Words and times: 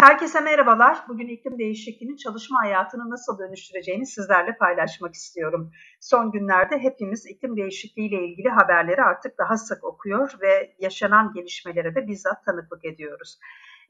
Herkese 0.00 0.40
merhabalar. 0.40 0.98
Bugün 1.08 1.28
iklim 1.28 1.58
değişikliğinin 1.58 2.16
çalışma 2.16 2.60
hayatını 2.60 3.10
nasıl 3.10 3.38
dönüştüreceğini 3.38 4.06
sizlerle 4.06 4.56
paylaşmak 4.56 5.14
istiyorum. 5.14 5.70
Son 6.00 6.32
günlerde 6.32 6.78
hepimiz 6.78 7.26
iklim 7.26 7.56
değişikliği 7.56 8.08
ile 8.08 8.28
ilgili 8.28 8.48
haberleri 8.48 9.02
artık 9.02 9.38
daha 9.38 9.56
sık 9.56 9.84
okuyor 9.84 10.30
ve 10.40 10.76
yaşanan 10.78 11.32
gelişmelere 11.32 11.94
de 11.94 12.08
bizzat 12.08 12.44
tanıklık 12.44 12.84
ediyoruz. 12.84 13.38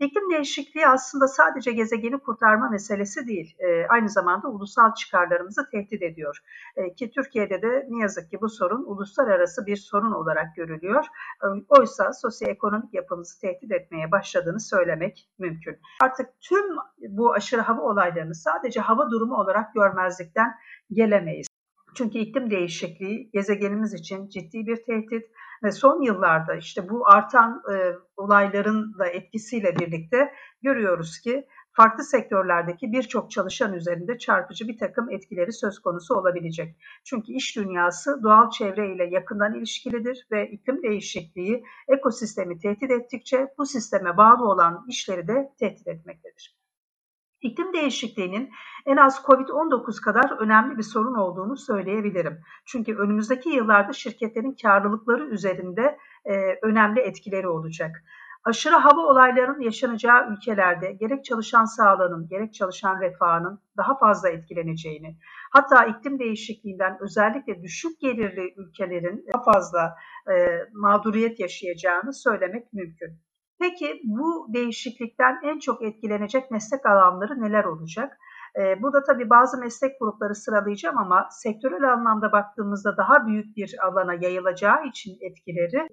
İklim 0.01 0.31
değişikliği 0.31 0.87
aslında 0.89 1.29
sadece 1.29 1.73
gezegeni 1.73 2.19
kurtarma 2.19 2.69
meselesi 2.69 3.27
değil, 3.27 3.57
e, 3.59 3.87
aynı 3.87 4.09
zamanda 4.09 4.49
ulusal 4.49 4.95
çıkarlarımızı 4.95 5.71
tehdit 5.71 6.03
ediyor. 6.03 6.39
E, 6.77 6.95
ki 6.95 7.11
Türkiye'de 7.11 7.63
de 7.63 7.87
ne 7.89 8.03
yazık 8.03 8.31
ki 8.31 8.41
bu 8.41 8.49
sorun 8.49 8.85
uluslararası 8.85 9.67
bir 9.67 9.77
sorun 9.77 10.13
olarak 10.13 10.57
görülüyor. 10.57 11.05
E, 11.43 11.47
oysa 11.69 12.13
sosyoekonomik 12.13 12.95
yapımızı 12.95 13.41
tehdit 13.41 13.73
etmeye 13.73 14.11
başladığını 14.11 14.61
söylemek 14.61 15.31
mümkün. 15.39 15.79
Artık 16.03 16.27
tüm 16.41 16.65
bu 17.09 17.33
aşırı 17.33 17.61
hava 17.61 17.83
olaylarını 17.83 18.35
sadece 18.35 18.81
hava 18.81 19.11
durumu 19.11 19.35
olarak 19.35 19.75
görmezlikten 19.75 20.55
gelemeyiz. 20.93 21.47
Çünkü 21.95 22.19
iklim 22.19 22.51
değişikliği 22.51 23.31
gezegenimiz 23.33 23.95
için 23.95 24.29
ciddi 24.29 24.67
bir 24.67 24.77
tehdit 24.77 25.31
ve 25.65 25.73
son 25.73 26.03
yıllarda 26.03 26.55
işte 26.55 26.89
bu 26.89 27.09
artan 27.09 27.63
e, 27.73 27.93
olayların 28.17 28.99
da 28.99 29.07
etkisiyle 29.07 29.77
birlikte 29.77 30.33
görüyoruz 30.63 31.21
ki 31.21 31.47
farklı 31.73 32.05
sektörlerdeki 32.05 32.93
birçok 32.93 33.31
çalışan 33.31 33.75
üzerinde 33.75 34.19
çarpıcı 34.19 34.69
bir 34.69 34.79
takım 34.79 35.11
etkileri 35.11 35.53
söz 35.53 35.79
konusu 35.79 36.15
olabilecek. 36.15 36.77
Çünkü 37.05 37.33
iş 37.33 37.57
dünyası 37.57 38.23
doğal 38.23 38.51
çevre 38.51 38.95
ile 38.95 39.05
yakından 39.05 39.55
ilişkilidir 39.55 40.27
ve 40.31 40.51
iklim 40.51 40.83
değişikliği 40.83 41.65
ekosistemi 41.89 42.59
tehdit 42.59 42.91
ettikçe 42.91 43.49
bu 43.59 43.67
sisteme 43.67 44.17
bağlı 44.17 44.49
olan 44.49 44.85
işleri 44.89 45.29
de 45.29 45.53
tehdit 45.59 45.89
etmektedir. 45.89 46.56
İklim 47.47 47.73
değişikliğinin 47.73 48.51
en 48.87 48.97
az 48.97 49.23
COVID-19 49.27 50.01
kadar 50.01 50.39
önemli 50.39 50.79
bir 50.79 50.83
sorun 50.83 51.15
olduğunu 51.15 51.57
söyleyebilirim. 51.57 52.41
Çünkü 52.65 52.97
önümüzdeki 52.97 53.49
yıllarda 53.49 53.93
şirketlerin 53.93 54.57
karlılıkları 54.63 55.27
üzerinde 55.27 55.99
e, 56.25 56.35
önemli 56.63 57.01
etkileri 57.01 57.49
olacak. 57.49 58.05
Aşırı 58.45 58.75
hava 58.75 59.01
olaylarının 59.01 59.61
yaşanacağı 59.61 60.33
ülkelerde 60.33 60.93
gerek 60.93 61.25
çalışan 61.25 61.65
sağlığının 61.65 62.29
gerek 62.29 62.55
çalışan 62.55 63.01
refahının 63.01 63.61
daha 63.77 63.99
fazla 63.99 64.29
etkileneceğini, 64.29 65.17
hatta 65.51 65.85
iklim 65.85 66.19
değişikliğinden 66.19 66.99
özellikle 67.01 67.63
düşük 67.63 68.01
gelirli 68.01 68.55
ülkelerin 68.57 69.27
daha 69.33 69.45
fazla 69.45 69.97
e, 70.31 70.35
mağduriyet 70.73 71.41
yaşayacağını 71.41 72.13
söylemek 72.13 72.73
mümkün. 72.73 73.26
Peki 73.59 74.01
bu 74.05 74.47
değişiklikten 74.55 75.41
en 75.43 75.59
çok 75.59 75.83
etkilenecek 75.83 76.51
meslek 76.51 76.87
alanları 76.87 77.43
neler 77.43 77.65
olacak? 77.65 78.19
E, 78.59 78.83
burada 78.83 79.03
tabii 79.03 79.31
bazı 79.31 79.59
meslek 79.59 80.01
grupları 80.01 80.35
sıralayacağım 80.35 80.99
ama 80.99 81.29
sektörel 81.31 81.93
anlamda 81.93 82.33
baktığımızda 82.33 82.97
daha 82.97 83.27
büyük 83.27 83.57
bir 83.57 83.77
alana 83.87 84.15
yayılacağı 84.15 84.87
için 84.87 85.17
etkileri 85.21 85.89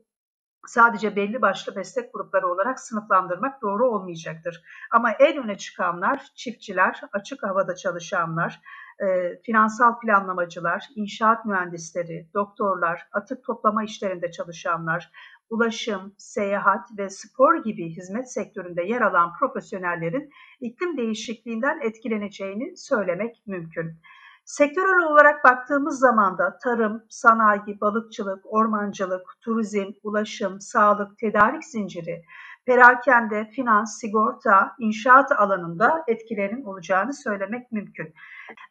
sadece 0.68 1.16
belli 1.16 1.42
başlı 1.42 1.74
meslek 1.76 2.14
grupları 2.14 2.48
olarak 2.48 2.80
sınıflandırmak 2.80 3.62
doğru 3.62 3.90
olmayacaktır. 3.90 4.64
Ama 4.92 5.12
en 5.12 5.44
öne 5.44 5.58
çıkanlar 5.58 6.28
çiftçiler, 6.36 7.02
açık 7.14 7.44
havada 7.44 7.76
çalışanlar, 7.76 8.62
e, 9.00 9.40
finansal 9.46 10.00
planlamacılar, 10.00 10.84
inşaat 10.96 11.46
mühendisleri, 11.46 12.28
doktorlar, 12.34 13.08
atık 13.12 13.44
toplama 13.44 13.84
işlerinde 13.84 14.32
çalışanlar, 14.32 15.12
ulaşım, 15.50 16.14
seyahat 16.18 16.90
ve 16.98 17.10
spor 17.10 17.64
gibi 17.64 17.90
hizmet 17.90 18.34
sektöründe 18.34 18.84
yer 18.84 19.02
alan 19.02 19.34
profesyonellerin 19.40 20.30
iklim 20.60 20.98
değişikliğinden 20.98 21.80
etkileneceğini 21.82 22.78
söylemek 22.78 23.44
mümkün. 23.48 24.00
Sektörel 24.46 25.12
olarak 25.12 25.44
baktığımız 25.44 26.00
zaman 26.00 26.38
da 26.38 26.58
tarım, 26.64 27.04
sanayi, 27.10 27.82
balıkçılık, 27.82 28.54
ormancılık, 28.54 29.22
turizm, 29.42 29.92
ulaşım, 30.04 30.62
sağlık, 30.62 31.18
tedarik 31.18 31.64
zinciri, 31.64 32.24
perakende, 32.66 33.50
finans, 33.56 34.00
sigorta, 34.00 34.76
inşaat 34.80 35.32
alanında 35.32 36.04
etkilerin 36.08 36.64
olacağını 36.64 37.14
söylemek 37.14 37.72
mümkün. 37.72 38.14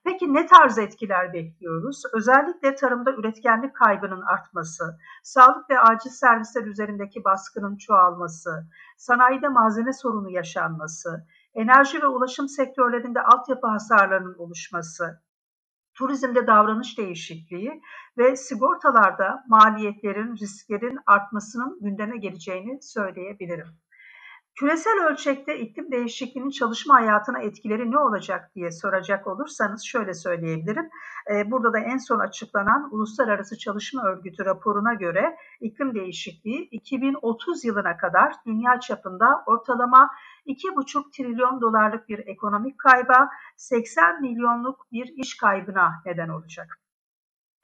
Peki 0.04 0.34
ne 0.34 0.46
tarz 0.46 0.78
etkiler 0.78 1.32
bekliyoruz? 1.32 2.02
Özellikle 2.12 2.74
tarımda 2.74 3.12
üretkenlik 3.12 3.76
kaybının 3.76 4.22
artması, 4.22 4.98
sağlık 5.22 5.70
ve 5.70 5.80
acil 5.80 6.10
servisler 6.10 6.64
üzerindeki 6.64 7.24
baskının 7.24 7.76
çoğalması, 7.76 8.50
sanayide 8.96 9.48
malzeme 9.48 9.92
sorunu 9.92 10.30
yaşanması, 10.30 11.26
enerji 11.54 12.02
ve 12.02 12.06
ulaşım 12.06 12.48
sektörlerinde 12.48 13.20
altyapı 13.20 13.66
hasarlarının 13.66 14.34
oluşması, 14.38 15.22
turizmde 15.94 16.46
davranış 16.46 16.98
değişikliği 16.98 17.82
ve 18.18 18.36
sigortalarda 18.36 19.44
maliyetlerin, 19.48 20.36
risklerin 20.36 20.98
artmasının 21.06 21.78
gündeme 21.82 22.16
geleceğini 22.16 22.82
söyleyebilirim. 22.82 23.68
Küresel 24.54 25.06
ölçekte 25.10 25.58
iklim 25.58 25.92
değişikliğinin 25.92 26.50
çalışma 26.50 26.94
hayatına 26.94 27.38
etkileri 27.38 27.90
ne 27.90 27.98
olacak 27.98 28.50
diye 28.54 28.70
soracak 28.70 29.26
olursanız 29.26 29.84
şöyle 29.84 30.14
söyleyebilirim. 30.14 30.90
Ee, 31.30 31.50
burada 31.50 31.72
da 31.72 31.78
en 31.78 31.96
son 31.96 32.18
açıklanan 32.18 32.88
Uluslararası 32.94 33.58
Çalışma 33.58 34.04
Örgütü 34.04 34.44
raporuna 34.44 34.94
göre 34.94 35.36
iklim 35.60 35.94
değişikliği 35.94 36.68
2030 36.70 37.64
yılına 37.64 37.96
kadar 37.96 38.34
dünya 38.46 38.80
çapında 38.80 39.42
ortalama 39.46 40.10
2,5 40.46 41.16
trilyon 41.16 41.60
dolarlık 41.60 42.08
bir 42.08 42.18
ekonomik 42.18 42.78
kayba, 42.78 43.28
80 43.56 44.20
milyonluk 44.20 44.86
bir 44.92 45.06
iş 45.16 45.36
kaybına 45.36 45.92
neden 46.06 46.28
olacak. 46.28 46.78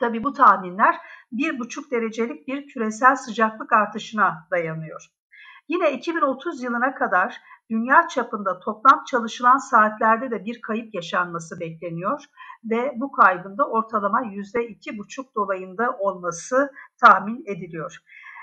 Tabi 0.00 0.24
bu 0.24 0.32
tahminler 0.32 0.96
1,5 1.32 1.90
derecelik 1.90 2.48
bir 2.48 2.66
küresel 2.66 3.16
sıcaklık 3.16 3.72
artışına 3.72 4.46
dayanıyor. 4.50 5.17
Yine 5.68 5.92
2030 5.92 6.62
yılına 6.62 6.94
kadar 6.94 7.40
dünya 7.70 8.08
çapında 8.08 8.60
toplam 8.60 9.04
çalışılan 9.04 9.56
saatlerde 9.56 10.30
de 10.30 10.44
bir 10.44 10.60
kayıp 10.60 10.94
yaşanması 10.94 11.60
bekleniyor 11.60 12.24
ve 12.64 12.92
bu 12.96 13.12
kaybın 13.12 13.58
da 13.58 13.68
ortalama 13.68 14.20
%2,5 14.22 15.34
dolayında 15.34 15.96
olması 15.98 16.72
tahmin 17.00 17.44
ediliyor. 17.46 17.98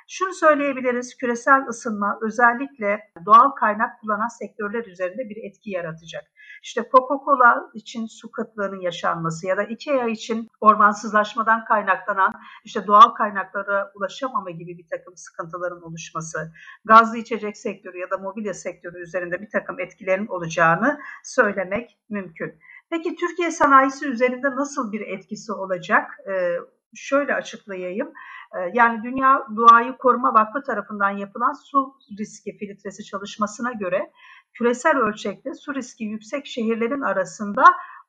Şunu 0.07 0.33
söyleyebiliriz, 0.33 1.17
küresel 1.17 1.67
ısınma 1.67 2.19
özellikle 2.21 2.99
doğal 3.25 3.49
kaynak 3.49 3.99
kullanan 4.01 4.27
sektörler 4.27 4.85
üzerinde 4.85 5.29
bir 5.29 5.37
etki 5.49 5.69
yaratacak. 5.69 6.23
İşte 6.63 6.81
Coca-Cola 6.81 7.71
için 7.73 8.05
su 8.05 8.31
kıtlığının 8.31 8.79
yaşanması 8.81 9.47
ya 9.47 9.57
da 9.57 9.63
IKEA 9.63 10.07
için 10.07 10.47
ormansızlaşmadan 10.61 11.65
kaynaklanan 11.65 12.33
işte 12.63 12.87
doğal 12.87 13.09
kaynaklara 13.09 13.91
ulaşamama 13.95 14.51
gibi 14.51 14.77
bir 14.77 14.87
takım 14.89 15.17
sıkıntıların 15.17 15.81
oluşması, 15.81 16.53
gazlı 16.85 17.17
içecek 17.17 17.57
sektörü 17.57 17.97
ya 17.97 18.09
da 18.09 18.17
mobilya 18.17 18.53
sektörü 18.53 19.01
üzerinde 19.01 19.41
bir 19.41 19.49
takım 19.49 19.79
etkilerin 19.79 20.27
olacağını 20.27 20.99
söylemek 21.23 21.97
mümkün. 22.09 22.59
Peki 22.89 23.15
Türkiye 23.15 23.51
sanayisi 23.51 24.07
üzerinde 24.07 24.51
nasıl 24.51 24.91
bir 24.91 25.01
etkisi 25.01 25.51
olacak? 25.51 26.11
Ee, 26.29 26.57
şöyle 26.95 27.33
açıklayayım. 27.33 28.13
Ee, 28.55 28.71
yani 28.73 29.03
Dünya 29.03 29.47
Doğayı 29.55 29.97
Koruma 29.97 30.33
Vakfı 30.33 30.63
tarafından 30.63 31.09
yapılan 31.09 31.53
su 31.53 31.95
riski 32.19 32.57
filtresi 32.57 33.03
çalışmasına 33.03 33.71
göre 33.71 34.11
küresel 34.53 34.97
ölçekte 34.97 35.53
su 35.53 35.75
riski 35.75 36.03
yüksek 36.03 36.45
şehirlerin 36.45 37.01
arasında 37.01 37.63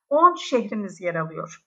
10 0.09 0.35
şehrimiz 0.35 1.01
yer 1.01 1.15
alıyor. 1.15 1.63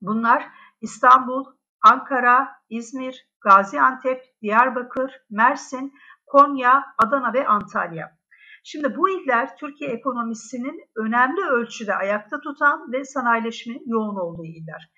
Bunlar 0.00 0.48
İstanbul, 0.80 1.44
Ankara, 1.82 2.48
İzmir, 2.68 3.28
Gaziantep, 3.40 4.22
Diyarbakır, 4.42 5.12
Mersin, 5.30 5.92
Konya, 6.26 6.84
Adana 6.98 7.32
ve 7.32 7.46
Antalya. 7.46 8.20
Şimdi 8.64 8.96
bu 8.96 9.10
iller 9.10 9.56
Türkiye 9.56 9.90
ekonomisinin 9.90 10.80
önemli 10.96 11.40
ölçüde 11.44 11.94
ayakta 11.94 12.40
tutan 12.40 12.92
ve 12.92 13.04
sanayileşmenin 13.04 13.82
yoğun 13.86 14.16
olduğu 14.16 14.44
iller. 14.44 14.90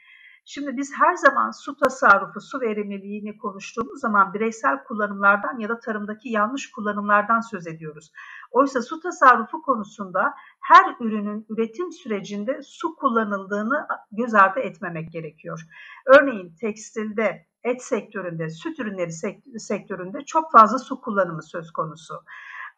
Şimdi 0.45 0.77
biz 0.77 0.93
her 0.99 1.15
zaman 1.15 1.51
su 1.51 1.77
tasarrufu, 1.77 2.41
su 2.41 2.61
verimliliğini 2.61 3.39
konuştuğumuz 3.39 4.01
zaman 4.01 4.35
bireysel 4.35 4.85
kullanımlardan 4.85 5.59
ya 5.59 5.69
da 5.69 5.79
tarımdaki 5.79 6.29
yanlış 6.29 6.71
kullanımlardan 6.71 7.41
söz 7.41 7.67
ediyoruz. 7.67 8.13
Oysa 8.51 8.83
su 8.83 9.01
tasarrufu 9.01 9.63
konusunda 9.63 10.35
her 10.61 10.97
ürünün 11.01 11.47
üretim 11.49 11.93
sürecinde 11.93 12.61
su 12.63 12.97
kullanıldığını 12.97 13.87
göz 14.13 14.35
ardı 14.35 14.61
etmemek 14.61 15.13
gerekiyor. 15.13 15.61
Örneğin 16.07 16.55
tekstilde, 16.61 17.47
et 17.65 17.83
sektöründe, 17.83 18.51
süt 18.51 18.81
ürünleri 18.81 19.13
sektöründe 19.59 20.25
çok 20.27 20.53
fazla 20.53 20.79
su 20.79 21.01
kullanımı 21.01 21.43
söz 21.43 21.71
konusu. 21.71 22.15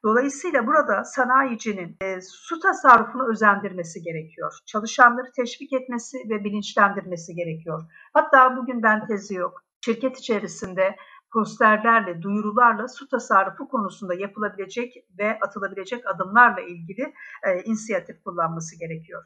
Dolayısıyla 0.04 0.66
burada 0.66 1.04
sanayicinin 1.04 1.96
e, 2.00 2.20
su 2.20 2.60
tasarrufunu 2.60 3.30
özendirmesi 3.30 4.02
gerekiyor. 4.02 4.58
Çalışanları 4.66 5.32
teşvik 5.36 5.72
etmesi 5.72 6.18
ve 6.30 6.44
bilinçlendirmesi 6.44 7.34
gerekiyor. 7.34 7.82
Hatta 8.12 8.56
bugün 8.56 8.82
ben 8.82 9.06
tezi 9.06 9.34
yok. 9.34 9.64
Şirket 9.84 10.18
içerisinde 10.18 10.96
posterlerle, 11.32 12.22
duyurularla 12.22 12.88
su 12.88 13.08
tasarrufu 13.08 13.68
konusunda 13.68 14.14
yapılabilecek 14.14 14.94
ve 15.18 15.38
atılabilecek 15.40 16.06
adımlarla 16.06 16.60
ilgili 16.60 17.14
e, 17.46 17.62
inisiyatif 17.64 18.24
kullanması 18.24 18.78
gerekiyor. 18.78 19.24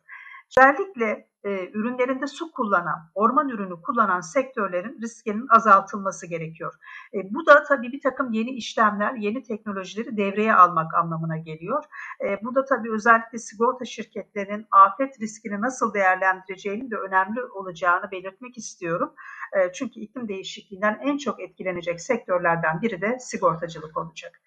Özellikle 0.49 1.29
e, 1.45 1.71
ürünlerinde 1.73 2.27
su 2.27 2.53
kullanan, 2.53 3.11
orman 3.15 3.49
ürünü 3.49 3.83
kullanan 3.83 4.21
sektörlerin 4.21 5.00
riskinin 5.03 5.47
azaltılması 5.50 6.27
gerekiyor. 6.27 6.75
E, 7.15 7.35
bu 7.35 7.47
da 7.47 7.62
tabii 7.62 7.93
bir 7.93 8.00
takım 8.00 8.33
yeni 8.33 8.50
işlemler, 8.50 9.15
yeni 9.15 9.43
teknolojileri 9.43 10.17
devreye 10.17 10.55
almak 10.55 10.95
anlamına 10.95 11.37
geliyor. 11.37 11.85
E, 12.25 12.45
bu 12.45 12.55
da 12.55 12.65
tabii 12.65 12.93
özellikle 12.93 13.39
sigorta 13.39 13.85
şirketlerinin 13.85 14.67
afet 14.71 15.21
riskini 15.21 15.61
nasıl 15.61 15.95
değerlendireceğinin 15.95 16.91
de 16.91 16.97
önemli 16.97 17.44
olacağını 17.44 18.11
belirtmek 18.11 18.59
istiyorum. 18.59 19.15
E, 19.53 19.73
çünkü 19.73 20.01
iklim 20.01 20.29
değişikliğinden 20.29 20.99
en 21.03 21.19
çok 21.19 21.41
etkilenecek 21.41 22.01
sektörlerden 22.01 22.83
biri 22.83 23.01
de 23.01 23.19
sigortacılık 23.21 23.97
olacak. 23.97 24.41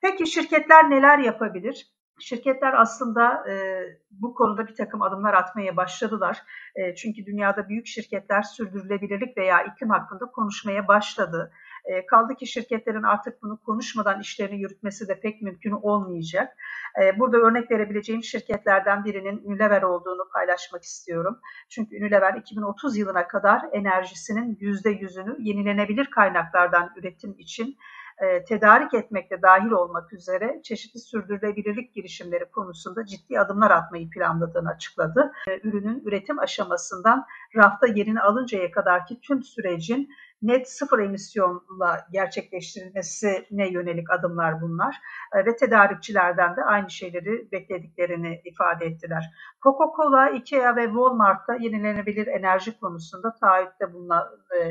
Peki 0.00 0.26
şirketler 0.26 0.90
neler 0.90 1.18
yapabilir? 1.18 1.96
Şirketler 2.20 2.74
aslında 2.80 3.50
e, 3.50 3.84
bu 4.10 4.34
konuda 4.34 4.66
bir 4.66 4.74
takım 4.74 5.02
adımlar 5.02 5.34
atmaya 5.34 5.76
başladılar. 5.76 6.42
E, 6.76 6.94
çünkü 6.94 7.26
dünyada 7.26 7.68
büyük 7.68 7.86
şirketler 7.86 8.42
sürdürülebilirlik 8.42 9.36
veya 9.36 9.62
iklim 9.62 9.90
hakkında 9.90 10.24
konuşmaya 10.26 10.88
başladı. 10.88 11.52
E, 11.84 12.06
kaldı 12.06 12.34
ki 12.34 12.46
şirketlerin 12.46 13.02
artık 13.02 13.42
bunu 13.42 13.60
konuşmadan 13.62 14.20
işlerini 14.20 14.60
yürütmesi 14.60 15.08
de 15.08 15.20
pek 15.20 15.42
mümkün 15.42 15.70
olmayacak. 15.70 16.56
E, 17.02 17.18
burada 17.18 17.36
örnek 17.36 17.70
verebileceğim 17.70 18.22
şirketlerden 18.22 19.04
birinin 19.04 19.42
Unilever 19.44 19.82
olduğunu 19.82 20.28
paylaşmak 20.32 20.82
istiyorum. 20.82 21.40
Çünkü 21.70 21.96
Unilever 21.96 22.34
2030 22.34 22.96
yılına 22.96 23.28
kadar 23.28 23.62
enerjisinin 23.72 24.56
%100'ünü 24.56 25.36
yenilenebilir 25.38 26.06
kaynaklardan 26.06 26.90
üretim 26.96 27.34
için 27.38 27.76
e, 28.22 28.44
tedarik 28.44 28.94
etmekte 28.94 29.42
dahil 29.42 29.70
olmak 29.70 30.12
üzere 30.12 30.60
çeşitli 30.62 31.00
sürdürülebilirlik 31.00 31.94
girişimleri 31.94 32.44
konusunda 32.44 33.06
ciddi 33.06 33.40
adımlar 33.40 33.70
atmayı 33.70 34.10
planladığını 34.10 34.68
açıkladı. 34.68 35.32
E, 35.48 35.68
ürünün 35.68 36.02
üretim 36.04 36.38
aşamasından 36.38 37.26
rafta 37.56 37.86
yerini 37.86 38.20
alıncaya 38.20 38.70
kadarki 38.70 39.20
tüm 39.20 39.42
sürecin 39.42 40.08
net 40.42 40.70
sıfır 40.70 40.98
emisyonla 40.98 42.06
gerçekleştirilmesine 42.12 43.70
yönelik 43.70 44.10
adımlar 44.10 44.60
bunlar 44.60 44.96
e, 45.34 45.46
ve 45.46 45.56
tedarikçilerden 45.56 46.56
de 46.56 46.64
aynı 46.64 46.90
şeyleri 46.90 47.52
beklediklerini 47.52 48.40
ifade 48.44 48.86
ettiler. 48.86 49.30
Coca-Cola, 49.62 50.30
Ikea 50.30 50.76
ve 50.76 50.84
Walmart'ta 50.84 51.54
yenilenebilir 51.54 52.26
enerji 52.26 52.80
konusunda 52.80 53.34
taahhütte 53.40 53.92
bulunan 53.92 54.24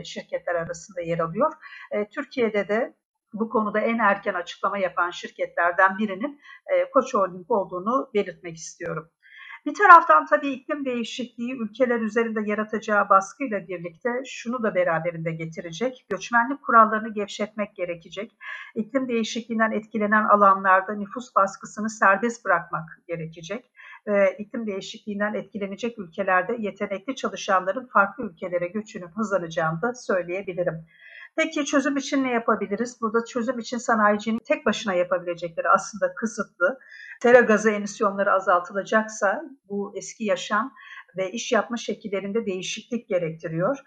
şirketler 0.04 0.56
arasında 0.56 1.02
yer 1.02 1.20
alıyor. 1.20 1.54
Türkiye'de 2.12 2.68
de 2.68 2.94
bu 3.40 3.50
konuda 3.50 3.80
en 3.80 4.00
erken 4.00 4.34
açıklama 4.34 4.78
yapan 4.78 5.10
şirketlerden 5.10 5.98
birinin 5.98 6.42
e, 6.74 6.90
Koç 6.92 7.14
Holding 7.14 7.52
olduğunu 7.52 8.10
belirtmek 8.14 8.58
istiyorum. 8.58 9.10
Bir 9.66 9.74
taraftan 9.74 10.26
tabii 10.26 10.50
iklim 10.50 10.86
değişikliği 10.86 11.54
ülkeler 11.54 12.00
üzerinde 12.00 12.42
yaratacağı 12.46 13.10
baskıyla 13.10 13.68
birlikte 13.68 14.10
şunu 14.26 14.64
da 14.64 14.76
beraberinde 14.76 15.32
getirecek. 15.32 16.06
Göçmenlik 16.10 16.62
kurallarını 16.62 17.14
gevşetmek 17.14 17.76
gerekecek. 17.76 18.38
İklim 18.76 19.08
değişikliğinden 19.08 19.72
etkilenen 19.72 20.24
alanlarda 20.24 20.94
nüfus 20.94 21.36
baskısını 21.36 21.90
serbest 21.90 22.46
bırakmak 22.46 23.00
gerekecek. 23.08 23.72
Ee, 24.08 24.36
iklim 24.40 24.68
değişikliğinden 24.68 25.34
etkilenecek 25.34 26.00
ülkelerde 26.00 26.56
yetenekli 26.60 27.16
çalışanların 27.16 27.88
farklı 27.88 28.24
ülkelere 28.24 28.68
göçünün 28.68 29.08
hızlanacağını 29.08 29.82
da 29.82 29.94
söyleyebilirim. 29.94 30.86
Peki 31.36 31.66
çözüm 31.66 31.98
için 31.98 32.24
ne 32.24 32.32
yapabiliriz? 32.32 33.02
Burada 33.02 33.26
çözüm 33.26 33.60
için 33.60 33.78
sanayicinin 33.78 34.40
tek 34.40 34.66
başına 34.66 34.94
yapabilecekleri 34.94 35.70
aslında 35.70 36.14
kısıtlı. 36.16 36.80
Sera 37.22 37.40
gazı 37.40 37.72
emisyonları 37.72 38.32
azaltılacaksa 38.32 39.44
bu 39.70 39.94
eski 39.96 40.24
yaşam 40.24 40.74
ve 41.18 41.32
iş 41.32 41.52
yapma 41.52 41.78
şekillerinde 41.78 42.46
değişiklik 42.46 43.10
gerektiriyor. 43.10 43.78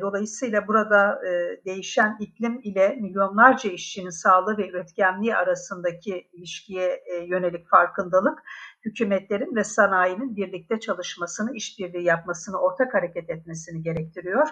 Dolayısıyla 0.00 0.68
burada 0.68 1.20
değişen 1.64 2.16
iklim 2.20 2.60
ile 2.62 2.96
milyonlarca 3.00 3.70
işçinin 3.70 4.10
sağlığı 4.10 4.58
ve 4.58 4.68
üretkenliği 4.68 5.36
arasındaki 5.36 6.28
ilişkiye 6.32 7.04
yönelik 7.28 7.68
farkındalık 7.68 8.38
hükümetlerin 8.84 9.56
ve 9.56 9.64
sanayinin 9.64 10.36
birlikte 10.36 10.80
çalışmasını, 10.80 11.54
işbirliği 11.54 12.04
yapmasını, 12.04 12.60
ortak 12.60 12.94
hareket 12.94 13.30
etmesini 13.30 13.82
gerektiriyor. 13.82 14.48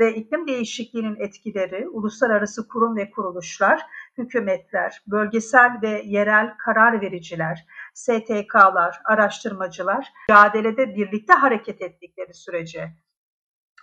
Ve 0.00 0.14
iklim 0.14 0.46
değişikliğinin 0.46 1.16
etkileri 1.20 1.88
uluslararası 1.88 2.68
kurum 2.68 2.96
ve 2.96 3.10
kuruluşlar, 3.10 3.82
hükümetler, 4.18 5.02
bölgesel 5.06 5.70
ve 5.82 6.02
yerel 6.04 6.56
karar 6.58 7.00
vericiler, 7.00 7.66
STK'lar, 7.94 9.00
araştırmacılar 9.04 10.12
mücadelede 10.28 10.96
birlikte 10.96 11.32
hareket 11.32 11.82
ettikleri 11.82 12.34
sürece 12.34 12.94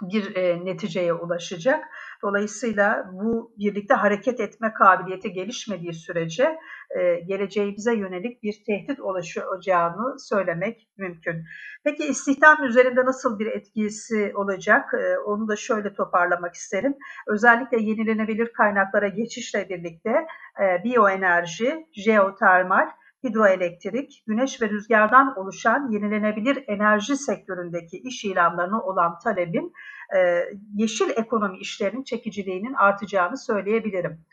bir 0.01 0.35
e, 0.35 0.65
neticeye 0.65 1.13
ulaşacak. 1.13 1.85
Dolayısıyla 2.23 3.11
bu 3.13 3.53
birlikte 3.57 3.93
hareket 3.93 4.39
etme 4.39 4.73
kabiliyeti 4.73 5.33
gelişmediği 5.33 5.93
sürece 5.93 6.57
e, 6.99 7.19
geleceğimize 7.19 7.95
yönelik 7.95 8.43
bir 8.43 8.63
tehdit 8.67 8.99
oluşacağını 8.99 10.19
söylemek 10.19 10.89
mümkün. 10.97 11.43
Peki 11.83 12.05
istihdam 12.05 12.63
üzerinde 12.63 13.05
nasıl 13.05 13.39
bir 13.39 13.45
etkisi 13.45 14.31
olacak? 14.35 14.93
E, 14.93 15.17
onu 15.17 15.47
da 15.47 15.55
şöyle 15.55 15.93
toparlamak 15.93 16.53
isterim. 16.53 16.95
Özellikle 17.27 17.81
yenilenebilir 17.81 18.53
kaynaklara 18.53 19.07
geçişle 19.07 19.69
birlikte 19.69 20.25
e, 20.61 20.83
biyoenerji, 20.83 21.85
jeotermal, 21.93 22.89
hidroelektrik, 23.23 24.23
güneş 24.27 24.61
ve 24.61 24.69
rüzgardan 24.69 25.39
oluşan 25.39 25.91
yenilenebilir 25.91 26.63
enerji 26.67 27.17
sektöründeki 27.17 27.97
iş 27.97 28.25
ilanlarına 28.25 28.81
olan 28.81 29.19
talebin 29.19 29.73
yeşil 30.73 31.09
ekonomi 31.09 31.57
işlerinin 31.57 32.03
çekiciliğinin 32.03 32.73
artacağını 32.73 33.37
söyleyebilirim. 33.37 34.25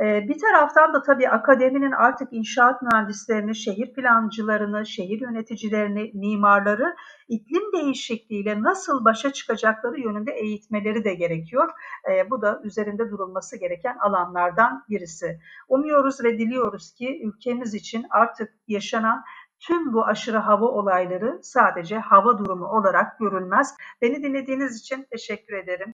Ee, 0.00 0.28
bir 0.28 0.38
taraftan 0.38 0.94
da 0.94 1.02
tabii 1.02 1.28
akademinin 1.28 1.92
artık 1.92 2.28
inşaat 2.32 2.82
mühendislerini, 2.82 3.54
şehir 3.54 3.92
plancılarını, 3.92 4.86
şehir 4.86 5.20
yöneticilerini, 5.20 6.10
mimarları 6.14 6.96
iklim 7.28 7.72
değişikliğiyle 7.72 8.62
nasıl 8.62 9.04
başa 9.04 9.32
çıkacakları 9.32 10.00
yönünde 10.00 10.32
eğitmeleri 10.32 11.04
de 11.04 11.14
gerekiyor. 11.14 11.70
Ee, 12.10 12.30
bu 12.30 12.42
da 12.42 12.60
üzerinde 12.64 13.10
durulması 13.10 13.56
gereken 13.56 13.96
alanlardan 14.00 14.84
birisi. 14.88 15.40
Umuyoruz 15.68 16.24
ve 16.24 16.38
diliyoruz 16.38 16.94
ki 16.94 17.20
ülkemiz 17.24 17.74
için 17.74 18.06
artık 18.10 18.54
yaşanan 18.68 19.24
tüm 19.60 19.92
bu 19.92 20.06
aşırı 20.06 20.38
hava 20.38 20.66
olayları 20.66 21.38
sadece 21.42 21.98
hava 21.98 22.38
durumu 22.38 22.66
olarak 22.66 23.18
görülmez. 23.18 23.74
Beni 24.02 24.22
dinlediğiniz 24.22 24.80
için 24.80 25.06
teşekkür 25.10 25.54
ederim. 25.54 25.88